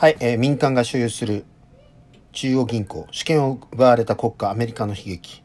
[0.00, 1.44] はい、えー民間が所有する
[2.32, 5.42] 中央銀行、主権を奪われた国家アメリカの悲劇、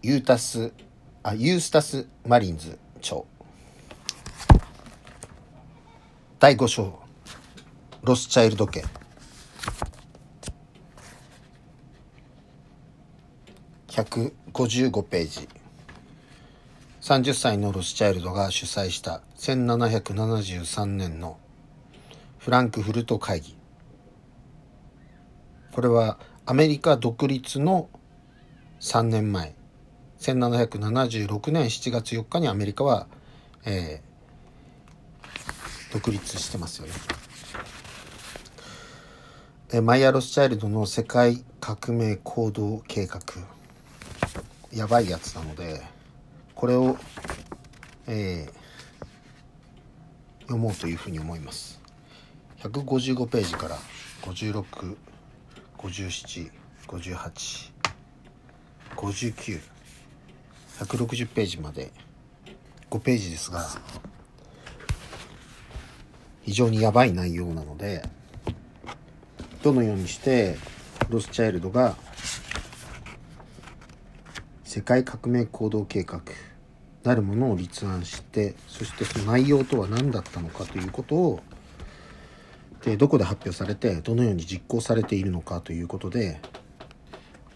[0.00, 0.72] ユータス、
[1.24, 3.26] あ、ユースタス・マリンズ長。
[6.38, 7.00] 第5章、
[8.04, 8.84] ロスチャイルド家。
[13.88, 15.48] 155ページ。
[17.00, 21.38] 30歳のロスチャイルドが主催した1773年の
[22.38, 23.55] フランクフルト会議。
[25.76, 27.90] これはアメリカ独立の
[28.80, 29.54] 3年前
[30.20, 33.06] 1776年7月4日にアメリカは、
[33.66, 34.06] えー
[35.92, 36.92] 独立してますよね。
[39.72, 43.20] えマイヤ・ロスチャイルドの世界革命行動計画
[44.72, 45.82] やばいやつなので
[46.54, 46.96] これを、
[48.06, 48.66] えー
[50.40, 51.82] 読もうというふうに思います。
[52.62, 53.76] 155ページから
[54.22, 54.96] 56
[55.86, 56.50] 57、
[56.88, 57.72] 58、
[58.96, 59.60] 59、
[60.80, 61.92] 160ページまで
[62.90, 63.64] 5ページですが、
[66.42, 68.02] 非常にやばい内容なので、
[69.62, 70.56] どのようにして
[71.08, 71.96] ロスチャイルドが
[74.64, 76.20] 世界革命行動計画
[77.04, 81.42] なるものを立案して、そしてその内容とは何だったのかということを
[82.86, 86.40] でどこで発表されてどのように実行されているのかということで、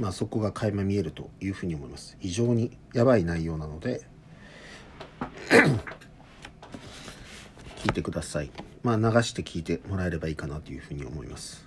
[0.01, 2.17] まあ、そこが垣間見えるというふうに思います。
[2.19, 4.03] 非常にやばい内容なので
[7.79, 8.51] 聞いてください。
[8.83, 11.65] まあ流して聞いてもらえればいいかなというふうに思います。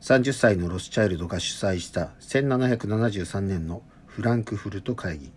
[0.00, 5.30] 30歳のロスチャイルドが主催した1773年のフランクフルト会議。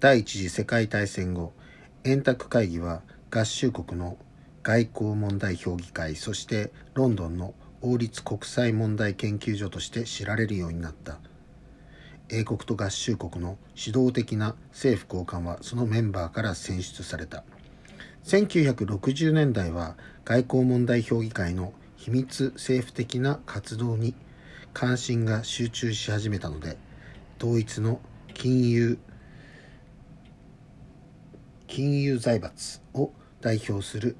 [0.00, 1.52] 第一次世界大戦後
[2.02, 4.18] 円卓会議は合衆国の
[4.62, 11.18] 外交問題評議会そしてロンドンの王立国際問題研究所として知られるようになった。
[12.30, 17.44] 英国と合衆国の指導的な政府高官はそのメンバーから選出された。
[18.24, 24.14] 1960年代は外交問題評議会の秘密政府的な活動に
[24.74, 26.76] 関心が集中し始めたので
[27.38, 28.00] 同一の
[28.34, 28.98] 金融
[31.66, 34.16] 金融財閥を代表する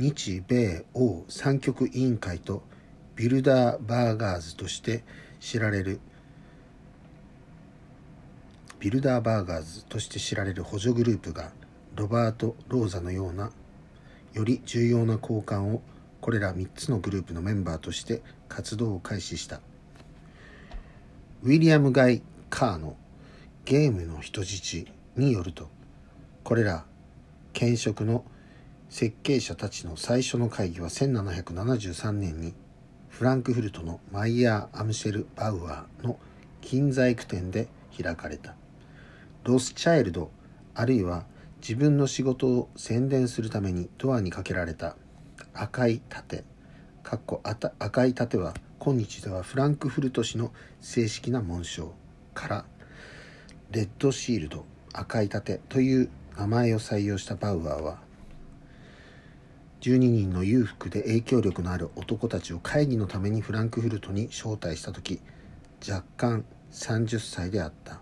[0.00, 2.62] 日米欧三極委員会と
[3.16, 5.04] ビルダーバーガーズとして
[5.40, 6.00] 知られる
[8.78, 11.52] ビルダーバーガーズとして知られる補助グループが
[11.96, 13.50] ロバート・ローザのような
[14.32, 15.82] より重要な交換を
[16.22, 19.60] これら3つのグループのメンバーとして活動を開始した。
[21.42, 22.96] ウィリアム・ガイ・カーの
[23.66, 25.68] ゲームの人質によると
[26.42, 26.86] これら
[27.52, 28.24] 現職の
[28.90, 32.54] 設計者たちの最初の会議は1773年に
[33.08, 36.18] フランクフルトのマイヤー・アムシェル・バウアーの
[36.60, 38.56] 金細工店で開かれた。
[39.44, 40.32] ロスチャイルド
[40.74, 41.24] あるいは
[41.60, 44.96] 自分の仕事を宣伝するためにドアにかけられた
[45.54, 46.42] 赤い盾。
[47.04, 51.94] かっこ赤い盾は今日ではフランクフルト市の正式な紋章。
[52.34, 52.64] から
[53.70, 58.09] レッドシールド赤い盾という名前を採用したバウアーは
[59.80, 65.20] 12人の裕福で影響力のある男たちを会議のためにフランクフルトに招待した時
[65.88, 68.00] 若干30歳であった。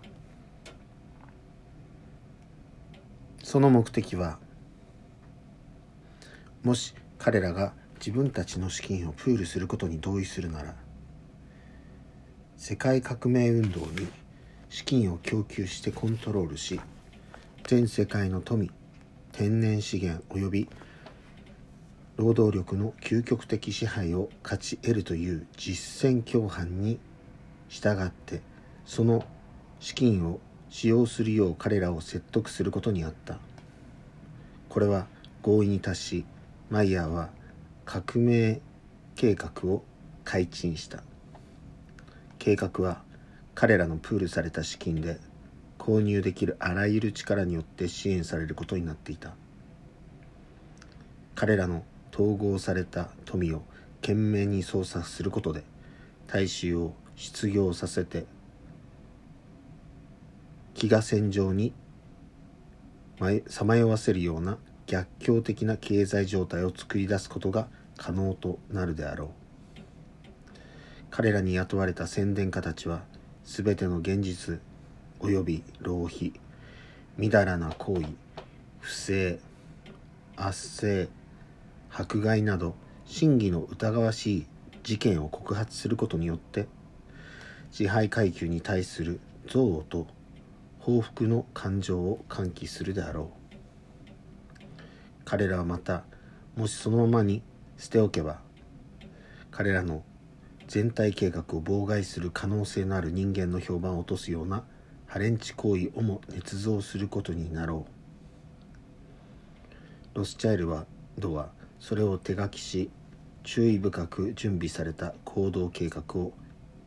[3.49, 4.37] その目的は
[6.61, 10.75] もし彼らが自分たちの資金をプールすることに同意するなら
[12.57, 14.07] 世界革命運動に
[14.69, 16.79] 資金を供給してコントロールし
[17.65, 18.69] 全世界の富
[19.31, 20.69] 天然資源及び
[22.19, 26.99] 労働力の究極的支配を勝ち得るという実践共犯に
[27.69, 28.41] 従って
[28.85, 29.23] その
[29.79, 33.39] 資金を使用するよう彼らを説得することにあった。
[34.67, 35.07] これは
[35.43, 36.25] 合意に達し
[36.69, 37.29] マイヤーは
[37.85, 38.59] 革命
[39.15, 39.85] 計画を
[40.25, 41.01] 開陳した。
[42.37, 43.01] 計画は
[43.55, 45.21] 彼らのプールされた資金で
[45.77, 49.35] 購入できるあらゆる力によって支援されることになっていた。
[51.35, 53.61] 彼らの統合された富を
[54.01, 55.63] 懸命に操作することで
[56.27, 58.25] 大衆を失業させて
[60.75, 61.73] 飢餓戦場に
[63.47, 64.57] さまよわせるような
[64.87, 67.67] 逆境的な経済状態を作り出すことが
[67.97, 69.29] 可能となるであろう。
[71.11, 73.01] 彼らに雇われた宣伝家たちは
[73.43, 74.59] 全ての現実
[75.19, 76.33] 及び浪費
[77.17, 78.05] みだらな行為
[78.79, 79.39] 不正
[80.37, 81.11] 圧政
[81.89, 82.75] 迫害など
[83.05, 84.47] 真偽の疑わしい
[84.83, 86.67] 事件を告発することによって
[87.71, 90.07] 支配階級に対する憎悪と
[90.79, 93.39] 報復の感情を喚起するであろう。
[95.25, 96.03] 彼らはまた
[96.55, 97.43] もしそのままに
[97.77, 98.41] 捨ておけば
[99.51, 100.03] 彼らの
[100.67, 104.63] 全体計画を妨害する可能性のある人間の評判を落とすような
[105.07, 107.85] ハレンチ行為をも捏造することになろ
[110.15, 110.17] う。
[110.19, 110.85] ロスチャイルは
[111.17, 112.89] ドはそれを手書きし
[113.43, 116.33] 注意深く準備された行動計画を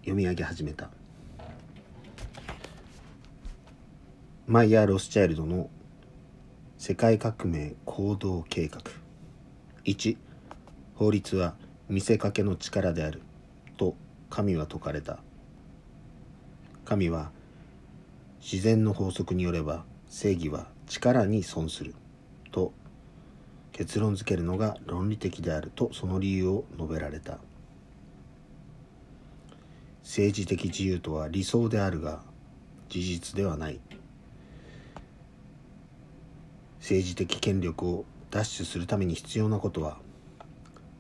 [0.00, 0.90] 読み上げ始めた。
[4.46, 5.70] マイヤー・ロスチャイルドの
[6.76, 8.80] 世界革命行動計画。
[9.84, 10.16] 1
[10.94, 11.54] 法律は
[11.88, 13.22] 見せかけの力である
[13.76, 13.96] と
[14.30, 15.18] 神は説かれた。
[16.84, 17.30] 神は
[18.40, 21.94] 自然の法則によれば正義は力に損する。
[23.72, 27.38] 結論づけるのが論理的であるとその理由を述べられた。
[30.02, 32.22] 政治的自由とは理想であるが
[32.88, 33.80] 事実ではない。
[36.80, 39.98] 政治的権力を奪取するために必要なことは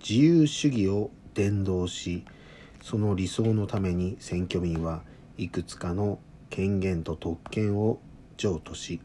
[0.06, 2.24] 自由主義を伝道し
[2.82, 5.02] その理想のために選挙民は
[5.38, 6.18] いくつかの
[6.50, 8.00] 権限と特権を
[8.36, 9.00] 譲渡し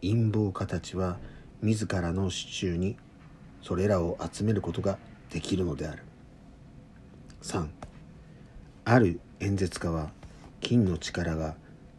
[0.00, 1.18] 陰謀家たちは
[1.62, 2.96] 自らの手中に
[3.62, 4.98] それらを集めることが
[5.30, 6.02] できるのである。
[7.42, 7.68] 3
[8.84, 10.10] ある演説家は
[10.60, 11.56] 金の力が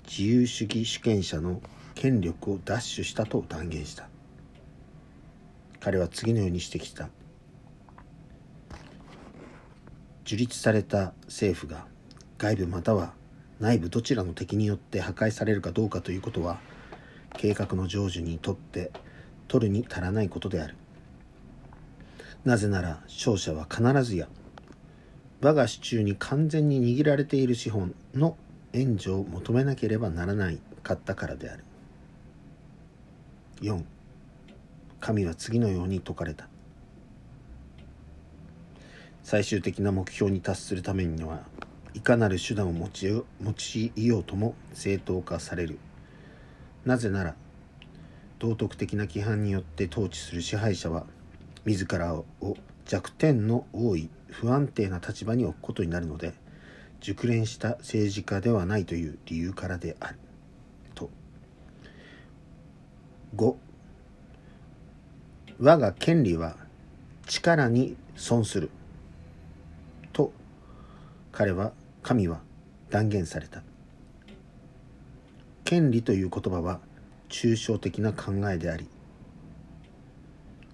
[0.08, 1.62] 自由主義主権者の
[1.96, 4.08] 権力を奪取したと断言した。
[5.80, 7.10] 彼は次のように指摘した。
[10.26, 11.86] 樹立された政府が
[12.38, 13.14] 外部または
[13.60, 16.60] 内部どちらの敵によって破壊されるかどうかということは
[17.38, 18.92] 計画の成就にとって
[19.50, 20.76] 取るに足らないことである。
[22.46, 24.30] なぜなら勝者は必ずや
[25.42, 28.38] 我が手中に完全に握られている資本の
[28.72, 31.66] 援助を求めなければならないかったからである。
[33.62, 33.84] 4
[35.02, 36.48] 神は次のように説かれた。
[39.24, 41.42] 最終的な目標に達するためには
[41.94, 45.80] いかなる手段を用いようとも正当化される。
[46.86, 47.36] なぜなら
[48.40, 51.06] 道徳的な規範によって統治する支配者は
[51.66, 52.26] 自らを
[52.86, 56.34] 弱点の多い不安定な立場に置くことになるので
[57.02, 60.18] 熟練した政治家ではないという理由からである。
[60.96, 61.10] と。
[63.36, 63.56] 5
[65.60, 66.58] 我が権利は
[67.26, 68.70] 力に損する。
[70.12, 70.34] と。
[71.32, 71.72] 彼は
[72.04, 72.42] 神は
[72.90, 73.64] 断言された。
[75.64, 76.80] 権利という言葉は
[77.30, 78.88] 抽象的な考えであり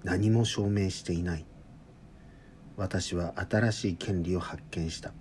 [0.06, 1.46] 何も証明していない。
[2.78, 5.13] 私は新しい権利を発見した。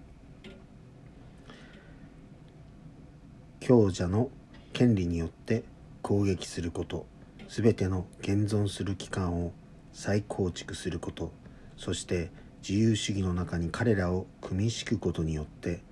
[3.60, 4.28] 強者の
[4.74, 5.64] 権利によって
[6.02, 7.06] 攻撃すること
[7.48, 9.52] 全ての現存する機関を
[9.94, 11.32] 再構築すること
[11.78, 12.30] そして
[12.60, 15.82] 自由主義の中に彼らを組み敷くことによって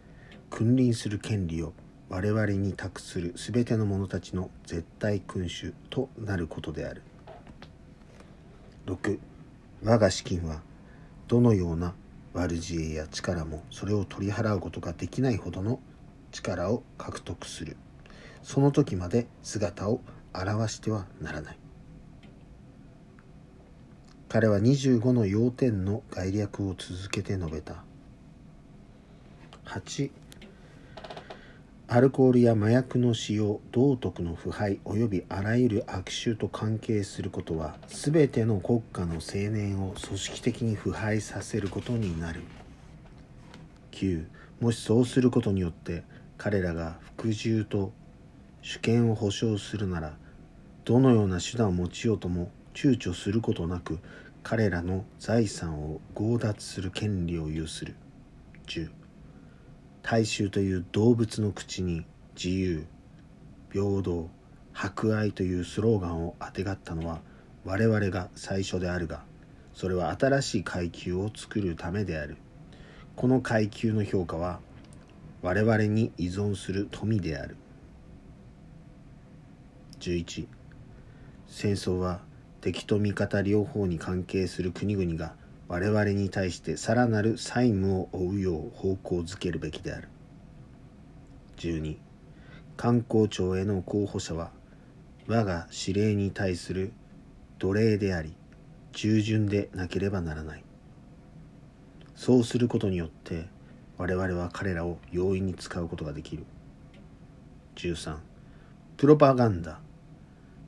[0.50, 1.72] 君臨する権利を
[2.12, 7.00] 我々に託する全ての者たちの絶対君主となることである。
[8.84, 9.18] 6
[9.82, 10.60] 我が資金は
[11.26, 11.94] どのような
[12.34, 15.80] 悪知恵や力もそれを取り払うことができないほどの
[16.32, 17.78] 力を獲得する。
[18.42, 20.02] その時まで姿を
[20.34, 21.58] 現してはならない。
[24.28, 27.82] 彼は25の要点の概略を続けて述べた。
[29.64, 30.10] 8
[31.94, 42.40] アルコールや麻薬の使用道徳の腐敗及びあらゆる悪臭と関係することは全ての国家の青年を組織的に腐敗させることになる。
[43.90, 44.24] 9
[44.62, 46.02] もしそうすることによって
[46.38, 47.92] 彼らが服従と
[48.62, 50.14] 主権を保障するなら
[50.86, 53.98] どのような手段を用いようとも躊躇することなく
[54.42, 57.96] 彼らの財産を強奪する権利を有する。
[58.66, 59.01] 10
[60.02, 62.04] 大衆という動物の口に
[62.34, 62.86] 自由
[63.72, 64.28] 平等
[64.72, 67.20] 博愛というスローガンをあてがったのは
[67.64, 69.22] 我々が最初であるが
[69.74, 72.36] それは新しい階級を作るためである。
[73.16, 74.60] この階級の評価は
[75.42, 77.56] 我々に依存する富である。
[80.00, 80.46] 11
[81.46, 82.20] 戦争は
[82.60, 85.34] 敵と味方両方に関係する国々が
[85.72, 90.08] 我々に対してさらなる債務を負うよう方向づけるべきである。
[91.56, 91.96] 12
[92.76, 94.50] 観光庁への候補者は
[95.26, 96.92] 我が指令に対する
[97.58, 98.34] 奴隷であり
[98.92, 100.64] 従順でなければならない。
[102.16, 103.46] そうすることによって
[103.96, 106.44] 我々は彼らを容易に使うことができる。
[107.76, 108.18] 13
[108.98, 109.80] プロパガンダ。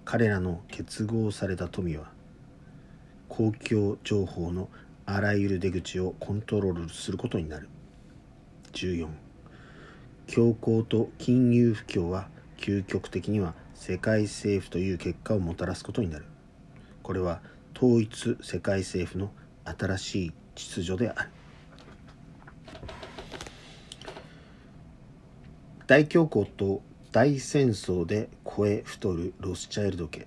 [0.07, 2.11] 彼らの結合された富は
[3.29, 4.71] 公共情報の
[5.07, 7.69] あらゆる出口をコントロールすることになる。
[8.73, 9.09] 14
[10.27, 16.25] 恐慌と金融不況は究極的には世界政府という結果をもたらすことになる。
[17.03, 17.41] これは
[17.77, 19.31] 統一世界政府の
[19.65, 21.31] 新しい秩序である。
[25.87, 26.81] 大恐慌と
[27.13, 30.27] 大戦争で超え太るロスチャイルド家。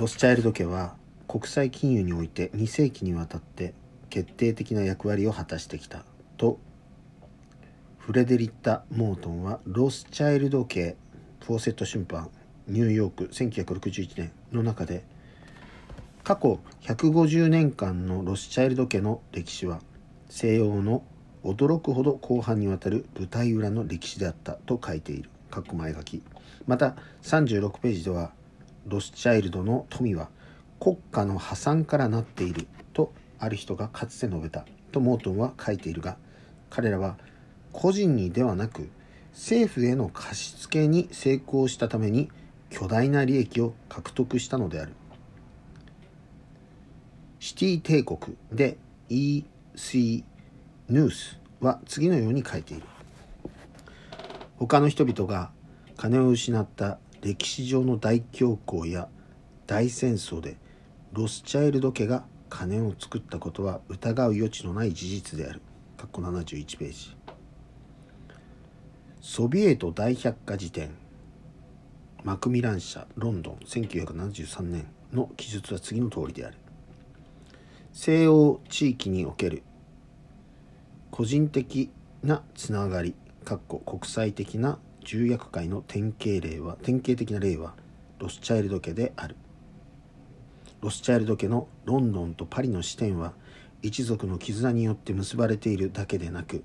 [0.00, 0.94] ロスチャイルド家は
[1.28, 3.74] 国際金融において2世紀にわたって
[4.08, 6.06] 決定的な役割を果たしてきた
[6.38, 6.58] と
[7.98, 10.96] フレデリック・モートンはロスチャイルド家
[11.44, 12.30] フォーセット新版
[12.66, 15.04] ニューヨーク1961年の中で
[16.24, 19.82] 過去150年間のロスチャイルド家の歴史は
[20.30, 21.02] 西洋の
[21.44, 25.28] 驚くほど広範にわたる舞台裏の歴史であったと書いている。
[25.74, 26.22] 前書き。
[26.66, 28.32] また36ページでは
[28.86, 30.28] ロスチャイルドの富は
[30.78, 34.64] 国家の破産からなっているとある人がかつて述べた。
[34.92, 36.16] とモートンは書いているが
[36.68, 37.16] 彼らは
[37.72, 38.90] 個人にではなく
[39.32, 42.30] 政府への貸し付けに成功したために
[42.70, 44.92] 巨大な利益を獲得したのである。
[47.38, 48.76] シティ帝国で
[49.08, 50.24] E.C.
[50.88, 52.82] ヌースは次のように書いている。
[54.58, 55.50] 他の人々が
[55.96, 59.08] 金を失った歴史上の大恐慌や
[59.66, 60.56] 大戦争で
[61.12, 65.60] ロスチャイルド家が金を作ったことは疑う余地のない事実である。
[65.96, 67.16] かっこ71ページ。
[69.20, 70.90] ソビエト大百科事典
[72.24, 76.56] マクミラン社ロンドン1973年の記述は次の通りである。
[77.92, 79.62] 西欧地域における
[81.10, 81.90] 個人的
[82.22, 87.74] なつながり、国際的な重役会の典型例は典型的な例は
[88.18, 89.36] ロスチャイルド家である。
[90.80, 93.34] ロスチャイルド家のロンドンとパリの支店は
[93.82, 96.64] 一族の絆によって結ばれているだけでなく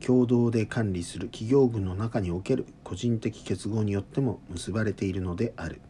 [0.00, 5.80] 共同で管理する企業群の中における個人的結合によっても結ばれているのである。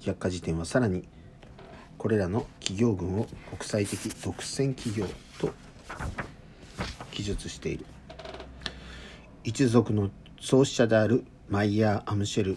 [0.00, 1.08] 百科事典はさらに
[1.98, 5.06] これらの企業群を国際的独占企業
[5.38, 5.52] と
[7.12, 7.86] 記述している。
[9.44, 10.10] 一族の
[10.42, 12.56] 創始者であるマイヤー・アムシェル、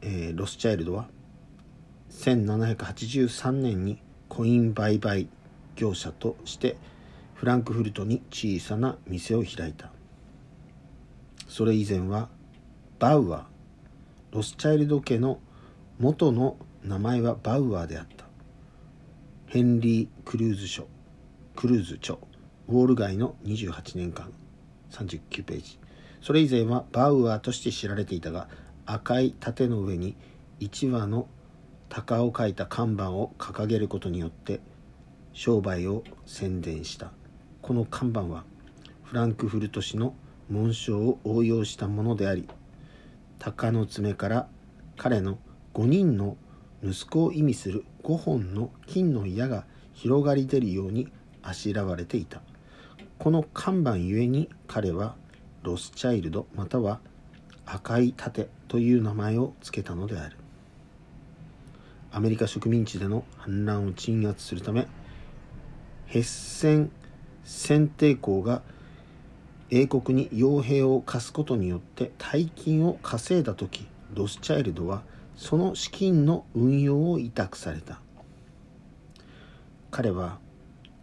[0.00, 1.06] えー、ロスチャイルドは
[2.10, 5.28] 1783年にコイン売買
[5.76, 6.78] 業者として
[7.34, 9.92] フランクフルトに小さな店を開いた。
[11.46, 12.30] それ以前は
[12.98, 13.44] バウアー
[14.30, 15.40] ロスチャイルド家の
[15.98, 18.24] 元の名前はバウアーであった。
[19.48, 20.88] ヘンリー・クルーズ書
[21.54, 22.16] クルーズ著
[22.68, 24.32] ウォール街の28年間
[24.90, 25.83] 39ページ。
[26.24, 28.48] それ以前はバウアーとして知られていたが
[28.86, 30.16] 赤い盾の上に
[30.60, 31.28] 1羽の
[31.90, 34.62] 鷹を描いた看板を掲げることによって
[35.34, 37.10] 商売を宣伝した。
[37.60, 38.44] この看板は
[39.02, 40.14] フランクフルト市の
[40.48, 42.48] 紋章を応用したものであり
[43.38, 44.48] 鷹の爪から
[44.96, 45.36] 彼の
[45.74, 46.38] 5人の
[46.82, 51.06] 息子を意味する5本の金の矢が広がり出るように
[51.42, 52.40] あしらわれていた。
[53.18, 55.16] この看板ゆえに彼は
[55.64, 57.00] ロスチャイルドまたは
[57.64, 60.36] 赤い盾という名前を付けたのである。
[62.12, 64.86] アメリカ植民地での反乱を鎮圧するため
[66.06, 66.92] ヘッセン
[67.44, 68.60] 選定校が
[69.70, 75.02] 英国に傭兵を貸すことによって大金を稼いだ時ロスチャイルドは
[75.34, 78.00] その資金の運用を委託された。
[79.90, 80.38] 彼は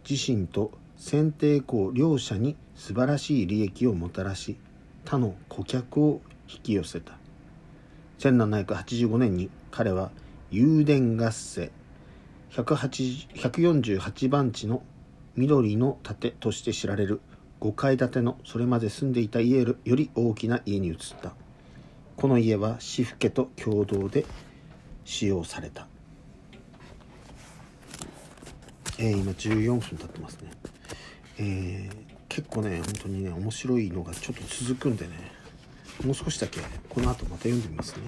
[0.08, 0.70] 自身と
[1.02, 4.56] 選定校両者に素晴らしい利益をもたらし
[5.04, 7.14] 他の顧客を引き寄せた。
[8.20, 10.12] 1785年に彼は
[10.52, 11.72] 油田合戦。
[12.52, 14.84] 148番地の
[15.34, 17.20] 緑の盾として知られる
[17.60, 21.34] 5階建てのそれまで住んでいた家より大きな家に移った。
[22.16, 24.24] この家は私父家と共同で
[25.04, 25.88] 使用された、
[28.98, 30.61] えー、今14分経ってますね。
[31.38, 31.90] えー、
[32.28, 35.12] 結構ね本当にね面白いのがちょっと続くんでね。
[36.04, 38.02] もう少しだけこの後また読んでみますね。